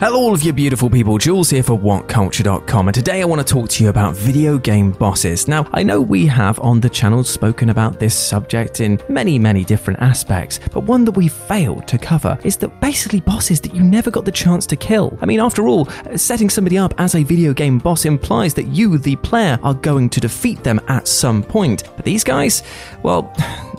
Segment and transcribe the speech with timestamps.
[0.00, 1.18] Hello, all of you beautiful people.
[1.18, 4.92] Jules here for WhatCulture.com, and today I want to talk to you about video game
[4.92, 5.46] bosses.
[5.46, 9.62] Now, I know we have on the channel spoken about this subject in many, many
[9.62, 13.82] different aspects, but one that we failed to cover is that basically bosses that you
[13.82, 15.18] never got the chance to kill.
[15.20, 15.84] I mean, after all,
[16.16, 20.08] setting somebody up as a video game boss implies that you, the player, are going
[20.10, 21.84] to defeat them at some point.
[21.94, 22.62] But these guys,
[23.02, 23.32] well,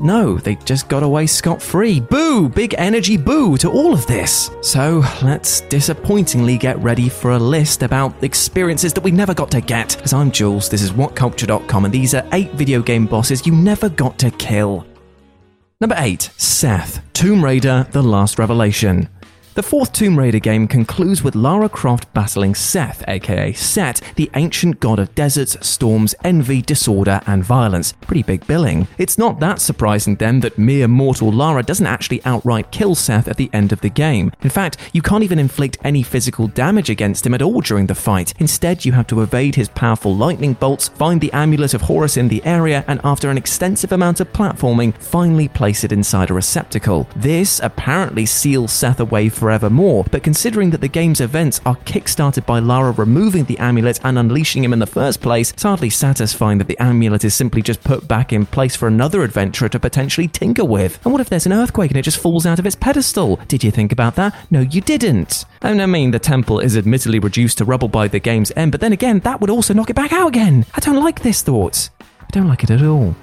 [0.00, 2.00] no, they just got away scot free.
[2.00, 2.48] Boo!
[2.48, 4.50] Big energy boo to all of this.
[4.60, 9.60] So let's disappointingly get ready for a list about experiences that we never got to
[9.60, 10.00] get.
[10.02, 13.88] As I'm Jules, this is WhatCulture.com, and these are eight video game bosses you never
[13.88, 14.86] got to kill.
[15.80, 19.08] Number 8 Seth, Tomb Raider The Last Revelation.
[19.58, 24.78] The fourth Tomb Raider game concludes with Lara Croft battling Seth, aka Set, the ancient
[24.78, 27.92] god of deserts, storms, envy, disorder, and violence.
[28.02, 28.86] Pretty big billing.
[28.98, 33.36] It's not that surprising then that mere mortal Lara doesn't actually outright kill Seth at
[33.36, 34.30] the end of the game.
[34.42, 37.96] In fact, you can't even inflict any physical damage against him at all during the
[37.96, 38.34] fight.
[38.38, 42.28] Instead, you have to evade his powerful lightning bolts, find the amulet of Horus in
[42.28, 47.08] the area, and after an extensive amount of platforming, finally place it inside a receptacle.
[47.16, 52.44] This apparently seals Seth away for forevermore, but considering that the game's events are kickstarted
[52.44, 56.58] by Lara removing the amulet and unleashing him in the first place, it's hardly satisfying
[56.58, 60.28] that the amulet is simply just put back in place for another adventurer to potentially
[60.28, 61.00] tinker with.
[61.02, 63.40] And what if there's an earthquake and it just falls out of its pedestal?
[63.48, 64.34] Did you think about that?
[64.50, 65.46] No, you didn't.
[65.62, 68.82] And I mean, the temple is admittedly reduced to rubble by the game's end, but
[68.82, 70.66] then again, that would also knock it back out again.
[70.74, 71.88] I don't like this thought.
[72.02, 73.16] I don't like it at all.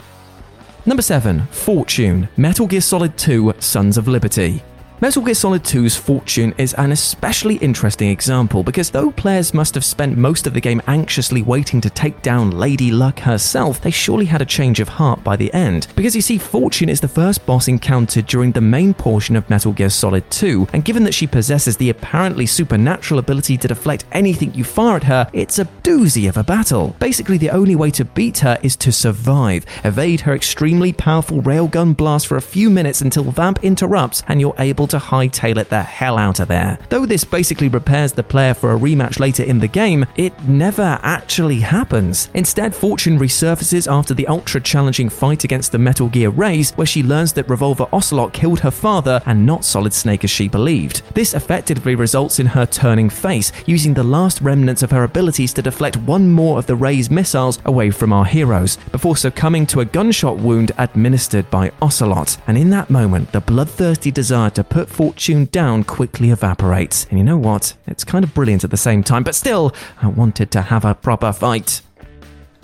[0.88, 1.46] Number 7.
[1.52, 4.64] Fortune Metal Gear Solid 2 Sons of Liberty.
[5.02, 9.84] Metal Gear Solid 2's Fortune is an especially interesting example because though players must have
[9.84, 14.24] spent most of the game anxiously waiting to take down Lady Luck herself, they surely
[14.24, 15.88] had a change of heart by the end.
[15.98, 19.74] Because you see, Fortune is the first boss encountered during the main portion of Metal
[19.74, 24.54] Gear Solid 2, and given that she possesses the apparently supernatural ability to deflect anything
[24.54, 26.96] you fire at her, it's a doozy of a battle.
[27.00, 31.98] Basically, the only way to beat her is to survive, evade her extremely powerful railgun
[31.98, 35.84] blast for a few minutes until Vamp interrupts and you're able to hightail it the
[35.84, 36.78] hell out of there.
[36.90, 41.00] Though this basically prepares the player for a rematch later in the game, it never
[41.04, 42.30] actually happens.
[42.34, 47.04] Instead, Fortune resurfaces after the ultra challenging fight against the Metal Gear Rays, where she
[47.04, 51.02] learns that Revolver Ocelot killed her father and not Solid Snake as she believed.
[51.14, 55.62] This effectively results in her turning face, using the last remnants of her abilities to
[55.62, 59.86] deflect one more of the Ray's missiles away from our heroes, before succumbing to a
[59.86, 62.38] gunshot wound administered by Ocelot.
[62.48, 67.08] And in that moment, the bloodthirsty desire to put Fortune down quickly evaporates.
[67.10, 67.78] And you know what?
[67.88, 70.94] It's kind of brilliant at the same time, but still, I wanted to have a
[70.94, 71.82] proper fight.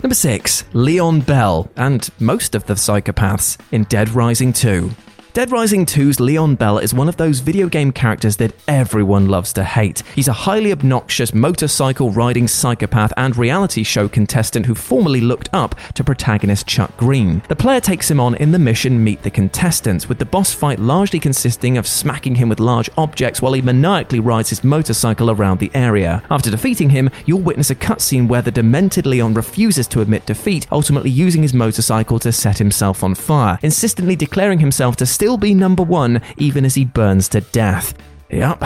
[0.02, 0.64] Number 6.
[0.74, 4.90] Leon Bell, and most of the psychopaths in Dead Rising 2.
[5.34, 9.54] Dead Rising 2's Leon Bell is one of those video game characters that everyone loves
[9.54, 10.02] to hate.
[10.14, 15.74] He's a highly obnoxious motorcycle riding psychopath and reality show contestant who formerly looked up
[15.94, 17.42] to protagonist Chuck Greene.
[17.48, 20.78] The player takes him on in the mission Meet the Contestants, with the boss fight
[20.78, 25.60] largely consisting of smacking him with large objects while he maniacally rides his motorcycle around
[25.60, 26.22] the area.
[26.30, 30.66] After defeating him, you'll witness a cutscene where the demented Leon refuses to admit defeat,
[30.70, 35.54] ultimately using his motorcycle to set himself on fire, insistently declaring himself to still be
[35.54, 37.94] number one even as he burns to death.
[38.28, 38.60] Yup.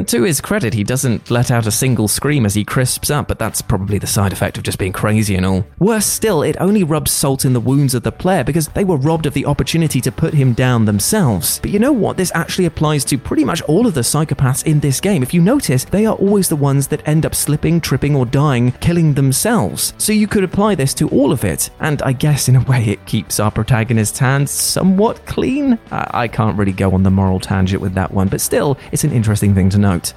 [0.00, 3.28] And to his credit, he doesn't let out a single scream as he crisps up,
[3.28, 5.66] but that's probably the side effect of just being crazy and all.
[5.78, 8.96] Worse still, it only rubs salt in the wounds of the player because they were
[8.96, 11.58] robbed of the opportunity to put him down themselves.
[11.60, 12.16] But you know what?
[12.16, 15.22] This actually applies to pretty much all of the psychopaths in this game.
[15.22, 18.72] If you notice, they are always the ones that end up slipping, tripping, or dying,
[18.80, 19.92] killing themselves.
[19.98, 21.68] So you could apply this to all of it.
[21.78, 25.78] And I guess in a way, it keeps our protagonist's hands somewhat clean.
[25.92, 29.04] I, I can't really go on the moral tangent with that one, but still, it's
[29.04, 30.14] an interesting thing to note.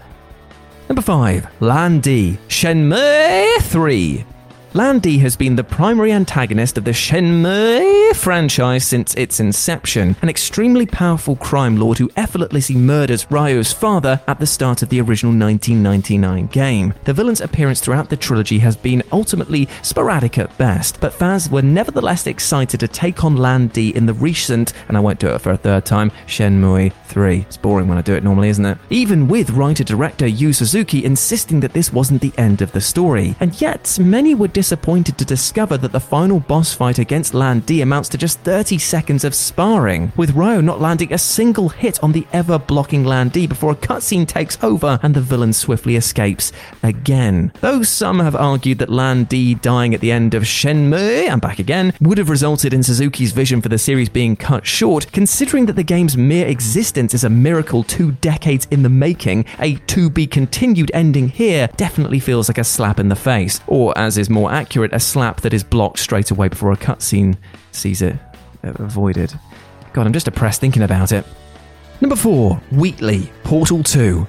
[0.87, 1.47] Number 5.
[1.59, 4.32] Lan Di, Shenmue 3.
[4.75, 10.29] Lan Di has been the primary antagonist of the Shenmue franchise since its inception, an
[10.29, 15.31] extremely powerful crime lord who effortlessly murders Ryo's father at the start of the original
[15.31, 16.95] 1999 game.
[17.03, 21.61] The villain's appearance throughout the trilogy has been ultimately sporadic at best, but fans were
[21.61, 25.39] nevertheless excited to take on Lan Di in the recent, and I won't do it
[25.39, 27.41] for a third time, Shenmue 3.
[27.41, 28.79] It's boring when I do it normally, isn't it?
[28.89, 33.35] Even with writer-director Yu Suzuki insisting that this wasn't the end of the story.
[33.39, 37.81] And yet, many were disappointed to discover that the final boss fight against Lan Di
[37.81, 42.13] amounts to just 30 seconds of sparring, with Ryo not landing a single hit on
[42.13, 46.53] the ever blocking Lan Di before a cutscene takes over and the villain swiftly escapes
[46.81, 47.51] again.
[47.59, 51.59] Though some have argued that Lan Di dying at the end of Shenmue and back
[51.59, 55.75] again would have resulted in Suzuki's vision for the series being cut short, considering that
[55.75, 60.25] the game's mere existence is a miracle two decades in the making, a to be
[60.25, 64.52] continued ending here definitely feels like a slap in the face, or as is more
[64.53, 67.37] accurate, a slap that is blocked straight away before a cutscene
[67.71, 68.15] sees it
[68.63, 69.33] avoided.
[69.91, 71.25] God, I'm just depressed thinking about it.
[72.01, 74.27] Number 4, Wheatley, Portal 2.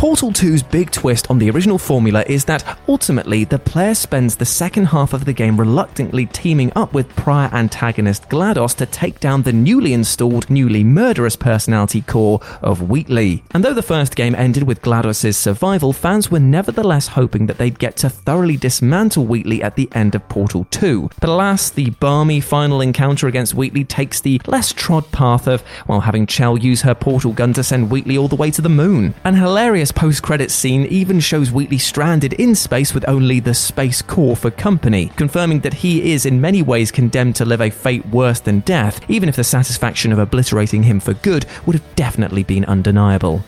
[0.00, 4.46] Portal 2's big twist on the original formula is that ultimately the player spends the
[4.46, 9.42] second half of the game reluctantly teaming up with prior antagonist GLaDOS to take down
[9.42, 13.44] the newly installed, newly murderous personality core of Wheatley.
[13.50, 17.78] And though the first game ended with GLaDOS's survival, fans were nevertheless hoping that they'd
[17.78, 21.10] get to thoroughly dismantle Wheatley at the end of Portal 2.
[21.20, 26.00] But alas, the balmy final encounter against Wheatley takes the less trod path of, well,
[26.00, 29.12] having Chell use her portal gun to send Wheatley all the way to the moon.
[29.24, 34.02] An hilarious post credits scene even shows Wheatley stranded in space with only the Space
[34.02, 38.04] Core for company, confirming that he is in many ways condemned to live a fate
[38.06, 42.42] worse than death, even if the satisfaction of obliterating him for good would have definitely
[42.42, 43.44] been undeniable.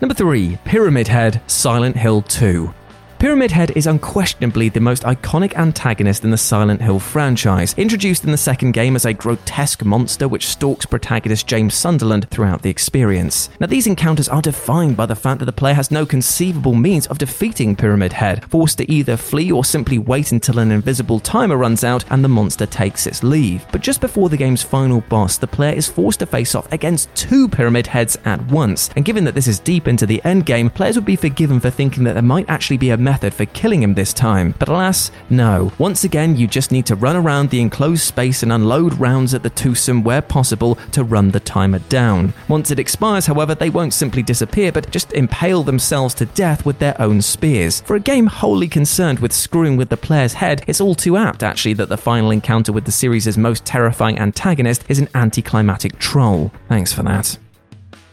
[0.00, 2.72] Number 3 Pyramid Head Silent Hill 2.
[3.18, 8.30] Pyramid Head is unquestionably the most iconic antagonist in the Silent Hill franchise, introduced in
[8.30, 13.50] the second game as a grotesque monster which stalks protagonist James Sunderland throughout the experience.
[13.58, 17.08] Now, these encounters are defined by the fact that the player has no conceivable means
[17.08, 21.56] of defeating Pyramid Head, forced to either flee or simply wait until an invisible timer
[21.56, 23.66] runs out and the monster takes its leave.
[23.72, 27.12] But just before the game's final boss, the player is forced to face off against
[27.16, 30.70] two Pyramid Heads at once, and given that this is deep into the end game,
[30.70, 33.82] players would be forgiven for thinking that there might actually be a method for killing
[33.82, 34.54] him this time.
[34.58, 35.72] But alas, no.
[35.78, 39.42] Once again, you just need to run around the enclosed space and unload rounds at
[39.42, 42.34] the twosome where possible to run the timer down.
[42.48, 46.78] Once it expires, however, they won't simply disappear, but just impale themselves to death with
[46.80, 47.80] their own spears.
[47.80, 51.42] For a game wholly concerned with screwing with the player's head, it's all too apt,
[51.42, 56.52] actually, that the final encounter with the series' most terrifying antagonist is an anticlimactic troll.
[56.68, 57.38] Thanks for that.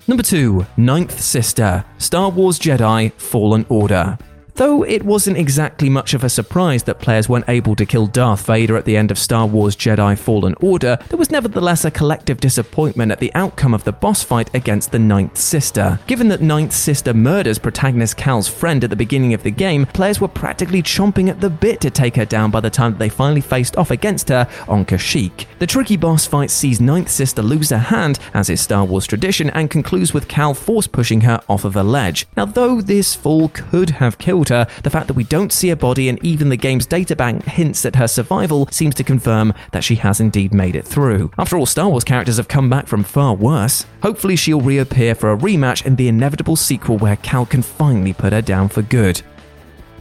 [0.08, 4.18] Number 2, Ninth Sister, Star Wars Jedi Fallen Order.
[4.56, 8.46] Though it wasn't exactly much of a surprise that players weren't able to kill Darth
[8.46, 12.40] Vader at the end of Star Wars Jedi Fallen Order, there was nevertheless a collective
[12.40, 16.00] disappointment at the outcome of the boss fight against the Ninth Sister.
[16.08, 20.22] Given that Ninth Sister murders protagonist Cal's friend at the beginning of the game, players
[20.22, 23.10] were practically chomping at the bit to take her down by the time that they
[23.10, 25.48] finally faced off against her on Kashyyyk.
[25.60, 29.50] The tricky boss fight sees Ninth Sister lose her hand, as is Star Wars tradition,
[29.50, 32.26] and concludes with Cal force pushing her off of a ledge.
[32.38, 35.76] Now, though this fall could have killed her, the fact that we don't see a
[35.76, 39.96] body and even the game's databank hints at her survival seems to confirm that she
[39.96, 41.32] has indeed made it through.
[41.38, 43.86] After all, Star Wars characters have come back from far worse.
[44.02, 48.34] Hopefully, she'll reappear for a rematch in the inevitable sequel where Cal can finally put
[48.34, 49.22] her down for good.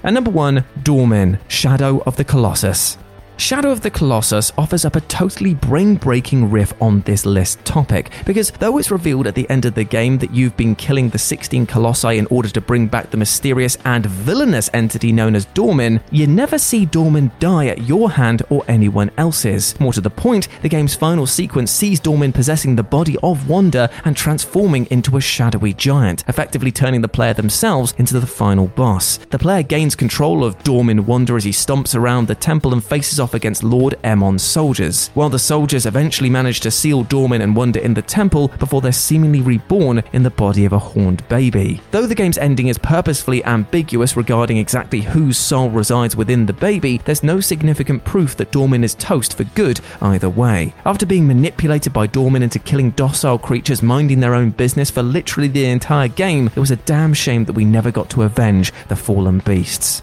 [0.02, 2.98] And number one, Dormin, Shadow of the Colossus.
[3.36, 8.10] Shadow of the Colossus offers up a totally brain breaking riff on this list topic,
[8.24, 11.18] because though it's revealed at the end of the game that you've been killing the
[11.18, 16.00] 16 Colossi in order to bring back the mysterious and villainous entity known as Dormin,
[16.12, 19.78] you never see Dormin die at your hand or anyone else's.
[19.80, 23.90] More to the point, the game's final sequence sees Dormin possessing the body of Wanda
[24.04, 29.18] and transforming into a shadowy giant, effectively turning the player themselves into the final boss.
[29.30, 33.18] The player gains control of Dormin Wanda as he stomps around the temple and faces
[33.24, 37.82] off against Lord Emon's soldiers, while the soldiers eventually manage to seal Dormin and Wanda
[37.82, 41.80] in the temple before they're seemingly reborn in the body of a horned baby.
[41.90, 46.98] Though the game's ending is purposefully ambiguous regarding exactly whose soul resides within the baby,
[46.98, 50.74] there's no significant proof that Dormin is toast for good either way.
[50.84, 55.48] After being manipulated by Dormin into killing docile creatures minding their own business for literally
[55.48, 58.96] the entire game, it was a damn shame that we never got to avenge the
[58.96, 60.02] fallen beasts.